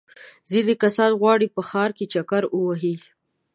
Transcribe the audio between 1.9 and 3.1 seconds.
کې چکر ووهي.